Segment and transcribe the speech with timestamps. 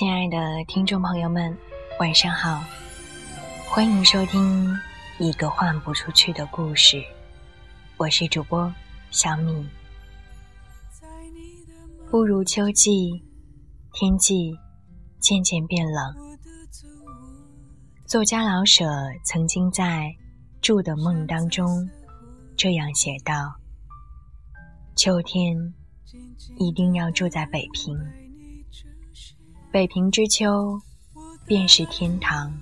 [0.00, 1.54] 亲爱的听众朋友们，
[1.98, 2.64] 晚上好！
[3.68, 4.66] 欢迎收听
[5.18, 6.96] 《一个换不出去的故事》，
[7.98, 8.74] 我是主播
[9.10, 9.68] 小米。
[12.10, 13.22] 步入秋季，
[13.92, 14.56] 天气
[15.18, 16.38] 渐渐变冷。
[18.06, 18.86] 作家老舍
[19.26, 20.04] 曾经在
[20.62, 21.86] 《住的梦》当中
[22.56, 23.34] 这样写道
[24.96, 25.74] ：“秋天
[26.56, 27.94] 一定要住在北平。”
[29.72, 30.82] 北平之秋，
[31.46, 32.52] 便是天堂。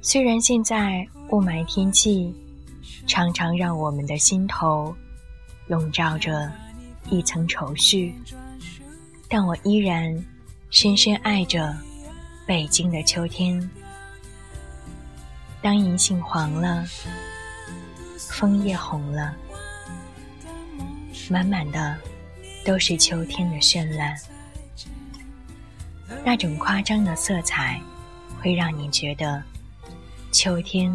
[0.00, 2.32] 虽然现在雾霾天气
[3.04, 4.94] 常常让我们的心头
[5.66, 6.52] 笼罩着
[7.10, 8.14] 一层愁绪，
[9.28, 10.24] 但我依然
[10.70, 11.76] 深深爱着
[12.46, 13.68] 北京的秋天。
[15.60, 16.86] 当银杏黄了，
[18.16, 19.34] 枫叶红了，
[21.28, 21.98] 满满的
[22.64, 24.16] 都是秋天的绚烂。
[26.24, 27.80] 那种夸张的色彩，
[28.40, 29.42] 会让你觉得
[30.32, 30.90] 秋天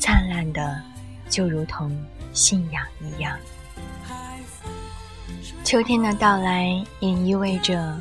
[0.00, 0.82] 灿烂的
[1.28, 1.96] 就如同
[2.32, 3.36] 信仰一样。
[5.64, 7.98] 秋天的到来也意味着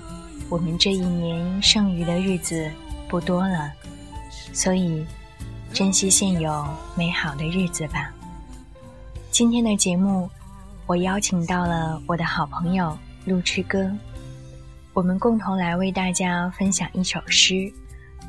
[0.49, 2.69] 我们这一年剩余的日子
[3.07, 3.71] 不多了，
[4.53, 5.05] 所以
[5.73, 8.11] 珍惜现有美好的日子吧。
[9.31, 10.29] 今天的节目，
[10.85, 13.91] 我邀请到了我的好朋友路痴哥。
[14.95, 17.69] 我们共同来为大家分享一首诗，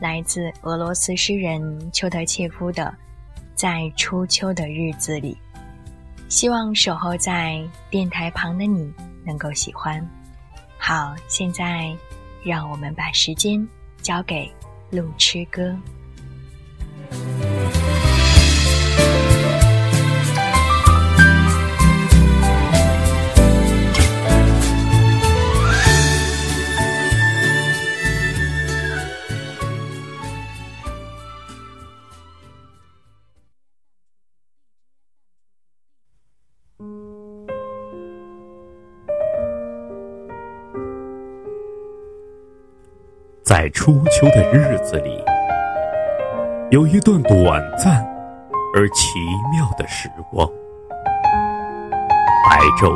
[0.00, 2.92] 来自俄罗斯诗人丘德切夫的
[3.54, 5.38] 《在初秋的日子里》，
[6.28, 8.92] 希望守候在电台旁的你
[9.24, 10.04] 能够喜欢。
[10.76, 11.96] 好，现在
[12.44, 13.64] 让我们把时间
[14.02, 14.52] 交给
[14.90, 15.72] 路痴哥。
[43.46, 45.22] 在初秋的日子里，
[46.72, 48.04] 有一段短暂
[48.74, 49.20] 而奇
[49.52, 50.44] 妙的时光。
[52.50, 52.92] 白昼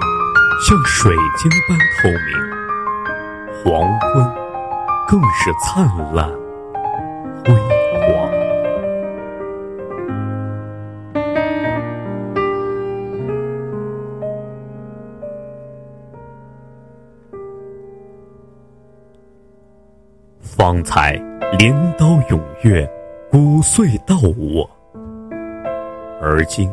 [0.67, 4.29] 像水晶般透明，黄昏
[5.07, 6.29] 更是灿烂
[7.47, 7.55] 辉
[20.61, 21.13] 方才
[21.59, 22.87] 镰刀踊跃，
[23.31, 24.69] 骨碎到我；
[26.21, 26.71] 而今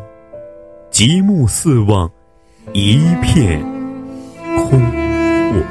[0.89, 2.11] 极目四望，
[2.73, 3.61] 一片
[4.57, 4.71] 空
[5.51, 5.63] 阔。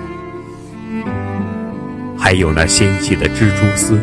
[2.19, 4.01] 还有那纤细的蜘蛛丝，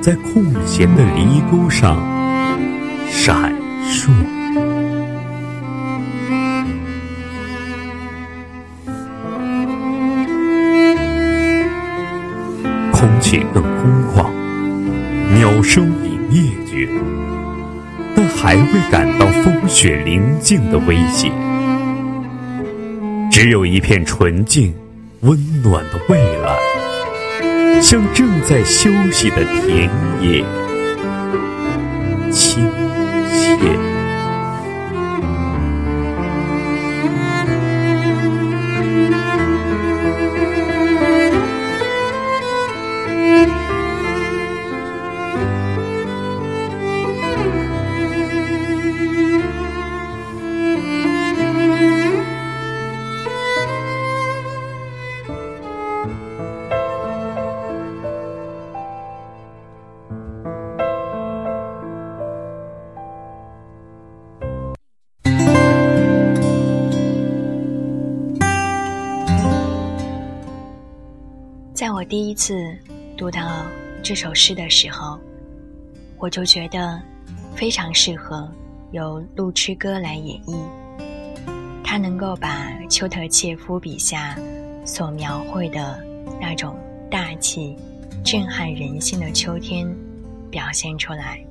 [0.00, 1.98] 在空闲的犁沟上
[3.10, 3.52] 闪
[3.82, 4.41] 烁。
[13.32, 14.30] 且更空旷，
[15.34, 16.86] 鸟声已灭绝，
[18.14, 21.32] 但还未感到风雪临近的威胁。
[23.30, 24.74] 只有一片纯净、
[25.20, 29.88] 温暖的蔚蓝，像正在休息的田
[30.20, 30.44] 野，
[71.82, 72.78] 在我第一次
[73.18, 73.66] 读到
[74.04, 75.18] 这首诗的时候，
[76.16, 77.02] 我就觉得
[77.56, 78.48] 非常适合
[78.92, 80.56] 由路痴哥来演绎。
[81.82, 84.38] 他能够把丘特切夫笔下
[84.84, 86.00] 所描绘的
[86.40, 86.78] 那种
[87.10, 87.76] 大气、
[88.24, 89.84] 震撼人心的秋天
[90.52, 91.44] 表现出来，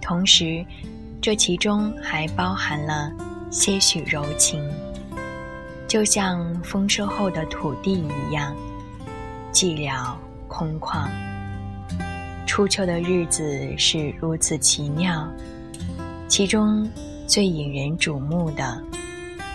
[0.00, 0.66] 同时
[1.22, 3.12] 这其中还包含了
[3.52, 4.60] 些许柔情，
[5.86, 8.52] 就像丰收后的土地一样。
[9.56, 10.14] 寂寥
[10.48, 11.08] 空旷，
[12.46, 15.26] 初秋的日子是如此奇妙，
[16.28, 16.86] 其中
[17.26, 18.78] 最引人瞩目的，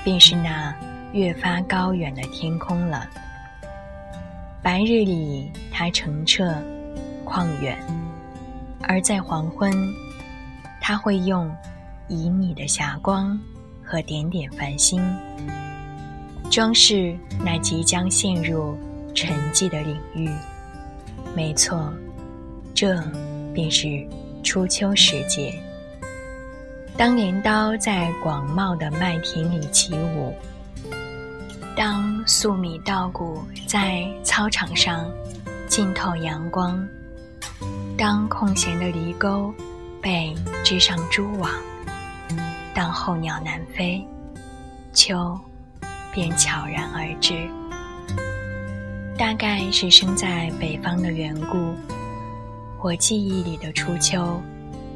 [0.03, 0.75] 便是那
[1.13, 3.07] 越发高远的天空了。
[4.63, 6.51] 白日里它澄澈
[7.23, 7.77] 旷远，
[8.81, 9.71] 而在黄昏，
[10.81, 11.47] 它会用
[12.09, 13.39] 旖旎的霞光
[13.83, 14.99] 和点点繁星，
[16.49, 17.15] 装饰
[17.45, 18.75] 那即将陷入
[19.13, 20.29] 沉寂的领域。
[21.35, 21.91] 没错，
[22.73, 23.01] 这
[23.53, 24.05] 便是
[24.43, 25.53] 初秋时节。
[26.97, 30.35] 当镰刀在广袤的麦田里起舞，
[31.75, 35.09] 当粟米稻谷在操场上
[35.67, 36.85] 浸透阳光，
[37.97, 39.53] 当空闲的犁沟
[40.01, 41.49] 被织上蛛网，
[42.73, 44.05] 当候鸟南飞，
[44.93, 45.39] 秋
[46.11, 47.49] 便悄然而至。
[49.21, 51.75] 大概是生在北方的缘故，
[52.79, 54.41] 我记忆里的初秋。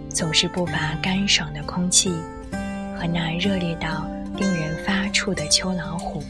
[0.09, 2.09] 总是不乏干爽的空气
[2.97, 4.03] 和那热烈到
[4.35, 6.23] 令人发怵的秋老虎。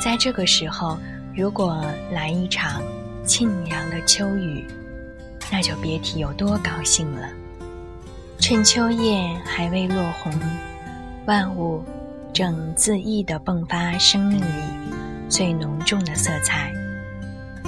[0.00, 0.96] 在这个时候，
[1.34, 2.80] 如果来一场
[3.24, 4.64] 沁凉的秋雨，
[5.50, 7.28] 那就别提有多高兴了。
[8.38, 10.32] 趁秋叶还未落红，
[11.26, 11.82] 万物
[12.32, 14.62] 正恣意地迸发生命里
[15.28, 16.72] 最浓重的色彩，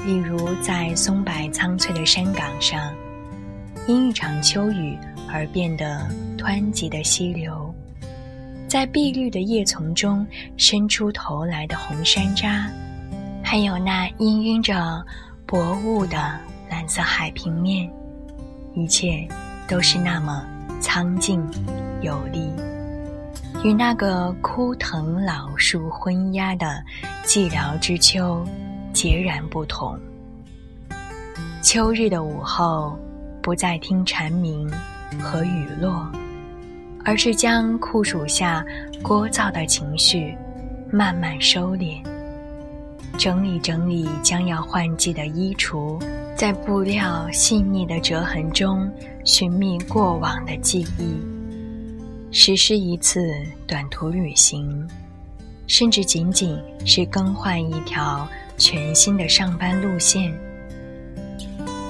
[0.06, 2.92] 例如在松柏苍翠的山岗上。
[3.86, 4.98] 因一场秋雨
[5.32, 6.06] 而变得
[6.36, 7.74] 湍急的溪流，
[8.68, 10.26] 在碧绿的叶丛中
[10.58, 12.66] 伸出头来的红山楂，
[13.42, 15.02] 还有那氤氲着
[15.46, 16.38] 薄雾的
[16.68, 17.90] 蓝色海平面，
[18.74, 19.26] 一切
[19.66, 20.44] 都是那么
[20.80, 21.42] 苍劲
[22.02, 22.52] 有力，
[23.64, 26.82] 与那个枯藤老树昏鸦的
[27.24, 28.46] 寂寥之秋
[28.92, 29.98] 截然不同。
[31.62, 32.98] 秋日的午后。
[33.40, 34.70] 不再听蝉鸣
[35.18, 36.06] 和雨落，
[37.02, 38.62] 而是将酷暑下
[39.02, 40.36] 聒噪的情绪
[40.92, 42.04] 慢慢收敛，
[43.16, 45.98] 整理整理将要换季的衣橱，
[46.36, 48.90] 在布料细腻的折痕中
[49.24, 51.16] 寻觅过往的记忆，
[52.30, 53.34] 实施一次
[53.66, 54.86] 短途旅行，
[55.66, 60.32] 甚至仅仅是更换一条全新的上班路线。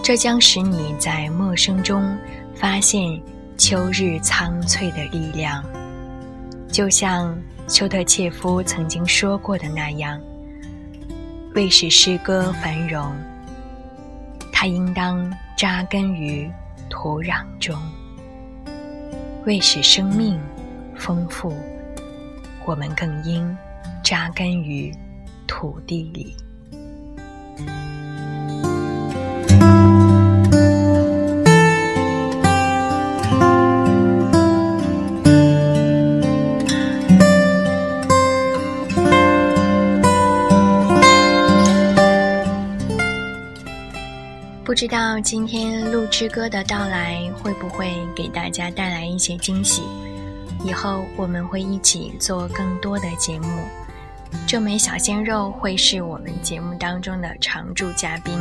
[0.02, 2.16] 这将使你在陌生中
[2.54, 3.20] 发现
[3.56, 5.62] 秋日苍翠的力量，
[6.70, 7.36] 就像
[7.66, 10.18] 丘特切夫曾经说过的那样
[11.54, 13.12] ：“为使诗歌繁荣，
[14.52, 16.48] 它应当扎根于
[16.88, 17.76] 土壤中；
[19.46, 20.38] 为使生命
[20.94, 21.54] 丰富，
[22.66, 23.56] 我们更应
[24.04, 24.94] 扎根于
[25.46, 26.36] 土地里。”
[44.78, 49.82] 不知道今天录之歌的到来会不会给大家带来一些惊喜？
[50.64, 53.48] 以后我们会一起做更多的节目。
[54.46, 58.38] 这枚小鲜肉会是我们节目当中的常驻嘉宾。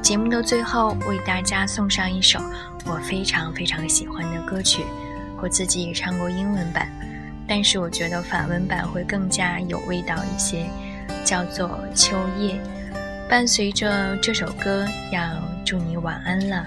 [0.00, 2.40] 节目的最后，为大家送上一首
[2.86, 4.86] 我非常非常喜欢的歌曲。
[5.36, 6.90] 我自己也唱过英文版，
[7.46, 10.64] 但是我觉得法文版会更加有味道一些，
[11.26, 12.54] 叫做《秋叶》。
[13.28, 15.20] 伴随着这首歌，要
[15.68, 16.64] 祝你晚安了。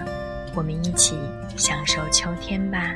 [0.54, 1.18] 我们一起
[1.56, 2.94] 享受秋天吧。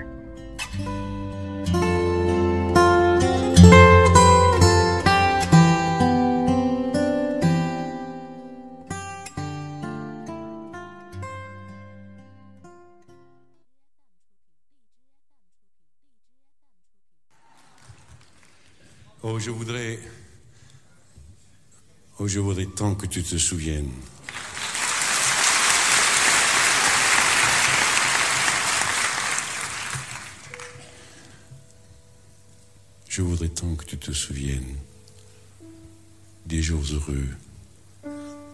[19.22, 19.98] Oh, je voudrais.
[22.20, 23.90] Oh, je voudrais tant que tu te souviennes.
[33.16, 34.76] Je voudrais tant que tu te souviennes
[36.44, 37.28] des jours heureux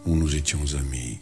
[0.06, 1.18] où nous étions amis.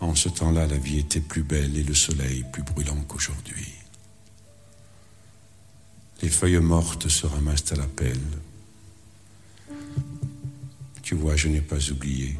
[0.00, 3.68] En ce temps-là, la vie était plus belle et le soleil plus brûlant qu'aujourd'hui.
[6.20, 8.18] Les feuilles mortes se ramassent à la pelle.
[11.04, 12.36] Tu vois, je n'ai pas oublié.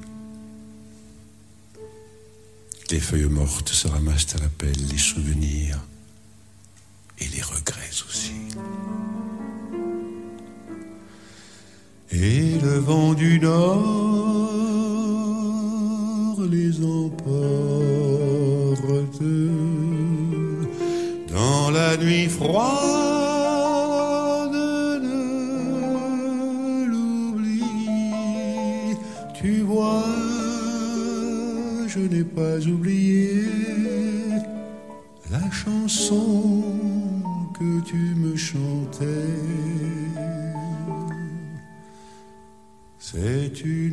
[2.90, 5.78] Les feuilles mortes se ramassent à la pelle, les souvenirs
[7.22, 8.32] et les regrets aussi.
[12.10, 14.72] Et le vent du nord
[16.50, 17.22] les emporte
[21.32, 22.92] dans la nuit froide.
[25.02, 25.08] de
[26.90, 27.62] l'oubli
[29.40, 30.04] Tu vois,
[31.86, 33.46] je n'ai pas oublié
[35.30, 36.61] la chanson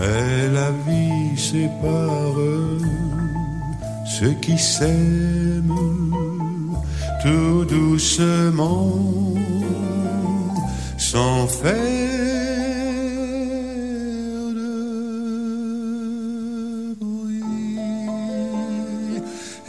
[0.00, 2.40] Mais la vie sépare
[4.06, 5.74] ceux qui s'aiment
[7.22, 8.94] tout doucement,
[10.96, 11.70] sans faire
[14.60, 14.74] de
[16.98, 17.44] bruit.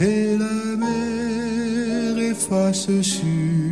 [0.00, 3.71] Et la mer efface sur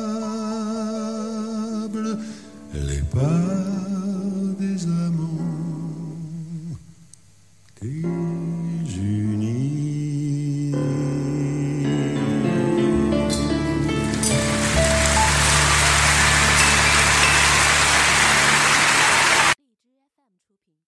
[3.13, 3.60] goodbye.